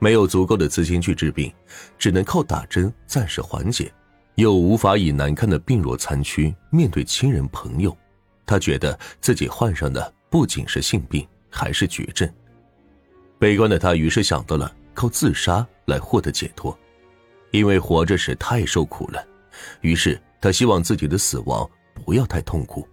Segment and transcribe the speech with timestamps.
[0.00, 1.52] 没有足够的资金去治病，
[1.96, 3.92] 只能靠打针暂时缓解，
[4.34, 7.96] 又无法以难看的病弱残躯面对亲人朋友，
[8.44, 12.28] 他觉得自己患上的不仅是性病，还是绝症。
[13.38, 16.76] 悲观的他于是想到了靠自杀来获得解脱，
[17.50, 19.24] 因为活着时太受苦了，
[19.82, 22.88] 于是他希望自己的死亡不要太痛苦。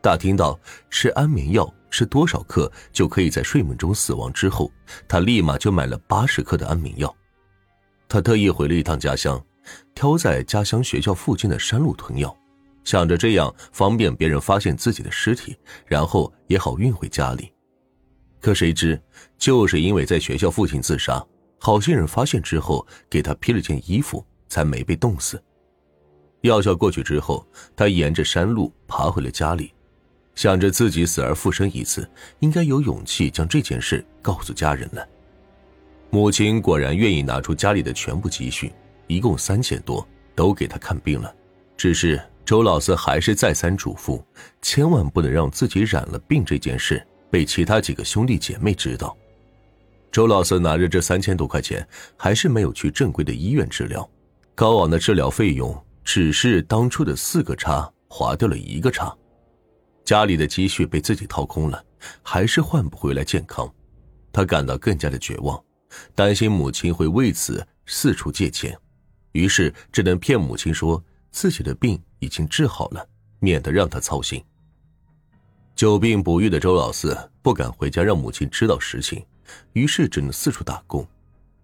[0.00, 0.58] 打听到
[0.88, 4.70] 吃安眠药是多少克就可以在睡梦中死亡之后，
[5.06, 7.14] 他立马就买了八十克的安眠药。
[8.08, 9.42] 他特意回了一趟家乡，
[9.94, 12.34] 挑在家乡学校附近的山路囤药，
[12.84, 17.52] 想着这样方便别人发现自己的尸体，然后也好运回家里。
[18.40, 19.00] 可谁知，
[19.36, 21.22] 就是因为在学校附近自杀，
[21.58, 25.42] 好心人发现之后给他披了件衣服，才没被冻死。
[26.42, 29.72] 药效过去之后，他沿着山路爬回了家里。
[30.38, 35.04] 想着自己死而复生一次，应该有勇气将这件事告诉家人了。
[36.10, 38.72] 母亲果然愿意拿出家里的全部积蓄，
[39.08, 41.34] 一共三千多，都给他看病了。
[41.76, 44.22] 只是周老四还是再三嘱咐，
[44.62, 49.16] 千万不能让自己染了病这件事被其他几个兄弟姐妹知道。
[50.12, 51.84] 周老四拿着这三千多块钱，
[52.16, 54.08] 还是没有去正规的医院治疗。
[54.54, 59.12] 高昂的治疗费用，只是当初的四个叉划掉了一个叉。
[60.08, 61.84] 家里的积蓄被自己掏空了，
[62.22, 63.70] 还是换不回来健康，
[64.32, 65.62] 他感到更加的绝望，
[66.14, 68.74] 担心母亲会为此四处借钱，
[69.32, 73.06] 于是只能骗母亲说自己的病已经治好了，
[73.38, 74.42] 免得让他操心。
[75.76, 79.22] 久病不愈的周老四不敢回家让母亲知道实情，
[79.74, 81.06] 于是只能四处打工。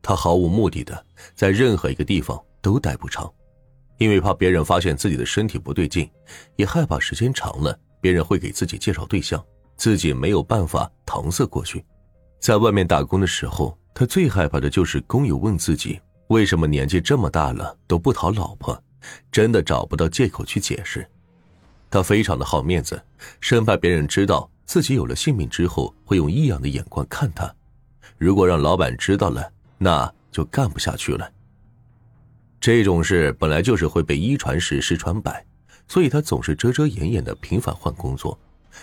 [0.00, 3.30] 他毫无目的的在任何一个地方都待不长，
[3.98, 6.10] 因为怕别人发现自己的身体不对劲，
[6.56, 7.78] 也害怕时间长了。
[8.00, 9.44] 别人会给自己介绍对象，
[9.76, 11.84] 自己没有办法搪塞过去。
[12.38, 18.82] 在外面打工的时候，他最害怕的就是工友问自己为什么年纪这么大了都不讨老婆，
[19.30, 21.06] 真的找不到借口去解释。
[21.90, 23.02] 他非常的好面子，
[23.40, 27.52] 生怕别人知道自己有了性命之后会用异样的眼光看他。
[28.16, 31.30] 如果让老板知道了，那就干不下去了。
[32.60, 35.44] 这种事本来就是会被一传十，十传百。
[35.90, 38.38] 所以他总是遮遮掩掩的频繁换工作，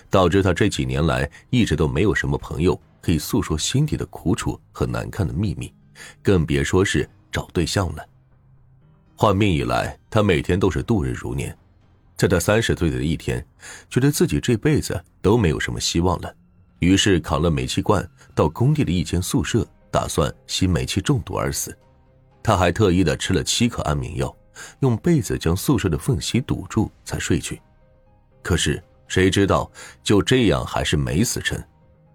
[0.09, 5.73] 导致他这几年来一直都没有什么朋友可以诉说心底的苦楚和难看的秘密，
[6.22, 8.06] 更别说是找对象了。
[9.16, 11.57] 患病以来，他每天都是度日如年。
[12.18, 13.45] 在他三十岁的一天，
[13.89, 16.35] 觉得自己这辈子都没有什么希望了，
[16.79, 21.74] 于是扛了煤气罐到工地的一间宿舍，打算吸煤气中毒而死。
[22.44, 24.35] 他还特意的吃了七颗安眠药。
[24.79, 27.62] 用被子将宿舍的缝隙堵住，才睡去。
[28.41, 29.69] 可是谁知道，
[30.03, 31.62] 就这样还是没死成，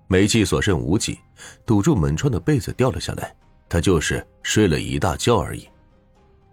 [0.09, 1.19] 煤气所剩无几，
[1.67, 3.35] 堵住门窗的被子掉了下来，
[3.69, 5.69] 他就是睡了一大觉而已。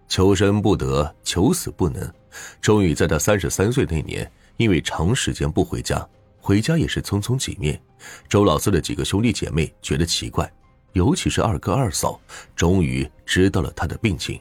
[0.07, 2.11] 求生不得，求死不能，
[2.59, 6.07] 终于在他三十三岁那年，因为长时间不回家，
[6.39, 7.79] 回家也是匆匆几面，
[8.27, 10.51] 周老四的几个兄弟姐妹觉得奇怪，
[10.93, 12.19] 尤其是二哥二嫂，
[12.55, 14.39] 终于知道了他的病情。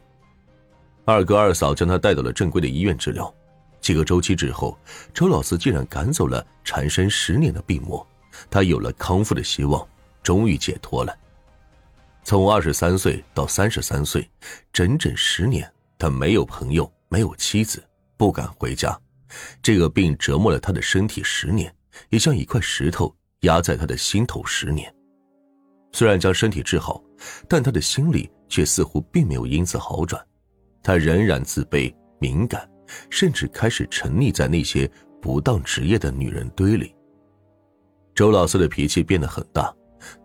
[1.09, 3.35] 二哥二嫂将他带到了正规的医院治疗，
[3.81, 4.79] 几个周期之后，
[5.15, 8.07] 周老四竟然赶走了缠身十年的病魔，
[8.51, 9.89] 他有了康复的希望，
[10.23, 11.19] 终于解脱了。
[12.25, 14.31] 从二十三岁到三十三岁，
[14.71, 15.67] 整整十年，
[15.99, 17.83] 他没有朋友，没有妻子，
[18.19, 18.95] 不敢回家。
[19.63, 21.75] 这个病折磨了他的身体十年，
[22.11, 24.95] 也像一块石头压在他的心头十年。
[25.95, 27.03] 虽然将身体治好，
[27.49, 30.23] 但他的心里却似乎并没有因此好转。
[30.89, 32.67] 他仍然自卑、敏感，
[33.11, 34.91] 甚至开始沉溺在那些
[35.21, 36.95] 不当职业的女人堆里。
[38.15, 39.71] 周老四的脾气变得很大，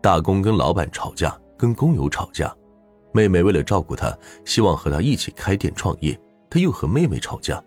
[0.02, 2.56] 打工跟老板吵架，跟工友吵架。
[3.12, 6.18] 妹妹为了照顾他，希望和他一起开店创业，
[6.50, 7.62] 他又和妹妹吵架。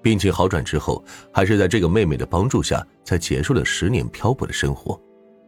[0.00, 4.98] 病情好转之后，还是在这个妹妹的帮助下，才结束了十年漂泊的生活。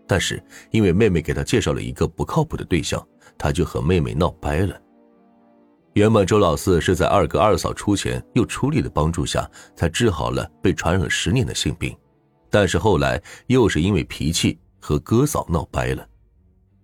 [0.07, 3.03] 但是因为妹妹给他介绍了一个不靠谱的对象，
[3.39, 4.79] 他就和妹妹闹掰了。
[5.97, 11.97] 原本周老四是在二哥二嫂出钱又出力的帮助下，才治好了被传染了十年的性病，
[12.51, 16.07] 但是后来又是因为脾气和哥嫂闹掰了。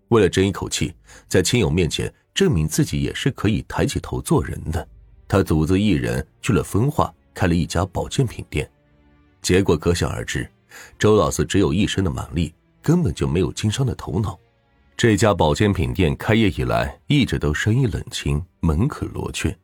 [0.09, 0.95] 为了争一口气，
[1.29, 4.89] 在亲友面前证明自己也是可以抬起头做人的，
[5.29, 8.67] 他独自一人去了分化开了一家保健品店，
[9.43, 10.51] 结果可想而知，
[10.99, 14.39] 周老四只有一身的蛮力，根本就没有经商的头脑。
[14.97, 19.55] 这家保健品店开业以来，一直都生意冷清，门可罗雀，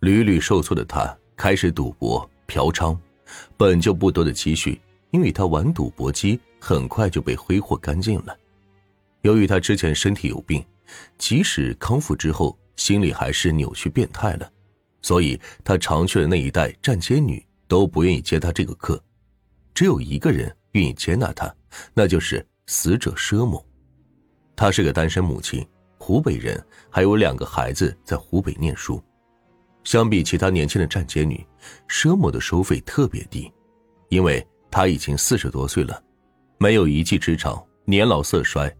[0.00, 2.98] 屡屡受挫的他开始赌博、嫖娼，
[3.54, 4.80] 本就不多的积蓄，
[5.10, 8.34] 因为他玩赌博机，很快就被挥霍干净了。
[9.20, 10.64] 由于他之前身体有病，
[11.18, 14.50] 即使康复之后，心里还是扭曲变态了，
[15.02, 18.98] 所以他常去的那一带站街女都不愿意接他这个客，
[19.74, 21.54] 只有一个人愿意接纳他，
[21.92, 23.62] 那就是死者佘某。
[24.56, 25.66] 她是个单身母亲，
[26.06, 29.02] 湖北人，还有两个孩子在湖北念书。
[29.84, 31.42] 相比其他年轻的站街女，
[31.88, 33.50] 佘某的收费特别低，
[34.10, 35.98] 因为她已经四十多岁了，
[36.58, 38.70] 没有一技之长，年老色衰。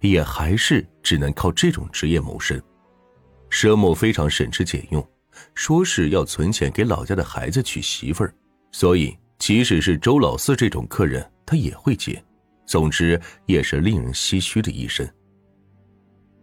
[0.00, 2.60] 也还是只能靠这种职业谋生。
[3.48, 5.02] 佘某非常省吃俭用，
[5.54, 8.34] 说是要存钱给老家的孩子娶媳妇儿，
[8.72, 12.22] 所以即使是周老四这种客人，他也会接。
[12.66, 15.08] 总之，也是令人唏嘘的一生。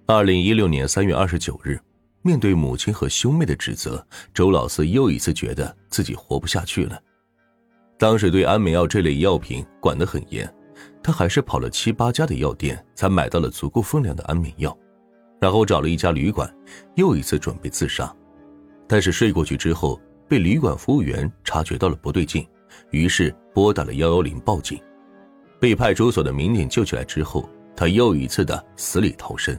[0.08, 1.80] 二零一六年三月二十九日，
[2.22, 7.02] 面对母亲和兄妹的指责，周老四又一次觉得自己活不下去了。
[7.98, 10.52] 当时对安眠药这类药品管得很严。
[11.04, 14.76] 他还是跑了七八家的药店，才买到了足够分量的安眠药，
[15.40, 16.52] 然后找了一家旅馆，
[16.96, 18.14] 又一次准备自杀。
[18.88, 22.48] 但是睡过去之后，被旅馆服务员察觉到了不对劲，
[22.92, 24.80] 于是拨打了幺幺零报警。
[25.60, 29.58] 被派出所的民警救起来之后，他又一次的死里逃生。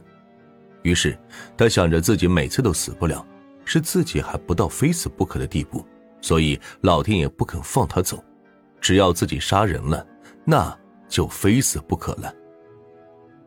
[0.83, 1.17] 于是
[1.57, 3.25] 他想着自己每次都死不了，
[3.65, 5.85] 是自己还不到非死不可的地步，
[6.21, 8.23] 所以老天爷不肯放他走，
[8.79, 10.05] 只要自己杀人了，
[10.45, 10.77] 那。
[11.09, 12.33] 就非死不可了。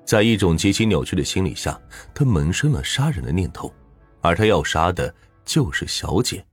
[0.05, 1.77] 在一种极其扭曲的心理下，
[2.15, 3.75] 他萌生了杀人的念头，
[4.21, 5.13] 而他要杀的
[5.45, 6.47] 就是小姐。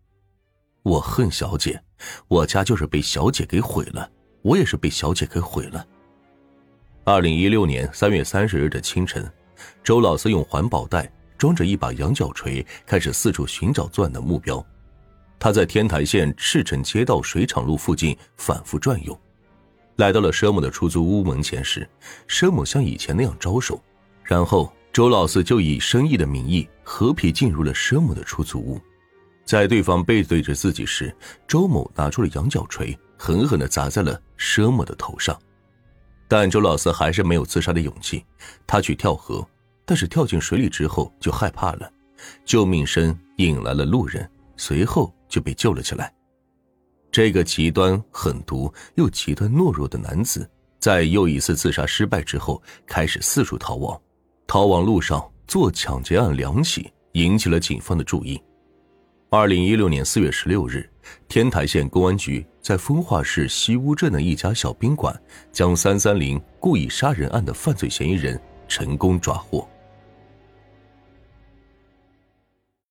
[0.81, 1.79] 我恨小姐，
[2.27, 4.09] 我家就是被小姐给毁了，
[4.41, 5.85] 我也是被小姐给毁了。
[7.03, 9.31] 二零一六年三月三十日的清晨，
[9.83, 14.65] 周老四用环保袋装着一把羊角锤，开始四处寻找作案的目标。
[15.39, 19.19] 他在天台县赤城街道水厂路附近反复转悠。
[19.97, 21.87] 来到了佘某的出租屋门前时，
[22.27, 23.81] 佘某像以前那样招手，
[24.23, 28.79] 然后周老四就以生意的名义合皮进入了佘某的出租屋。
[29.45, 31.13] 在对方背对着自己时，
[31.45, 35.37] 周某拿出了羊角锤，狠狠地砸在了佘某的头上。
[36.27, 38.25] 但周老四还是没有自杀的勇气，
[38.65, 39.45] 他去跳河，
[39.85, 41.91] 但是跳进水里之后就害怕了，
[42.45, 46.13] 救命声引来了路人，随后就被救了起来。
[47.11, 50.49] 这个极端狠毒又极端懦弱的男子，
[50.79, 53.99] 在又一次自杀失败之后，开始四处逃亡。
[54.47, 58.41] 逃亡路上做抢劫案两起，引起了警方的注意。
[59.29, 60.89] 二零一六年四月十六日，
[61.27, 65.19] 天台县公安局在丰化市西坞镇的一家小宾馆，
[65.51, 69.67] 将三三零故意杀人案的犯罪嫌疑人成功抓获。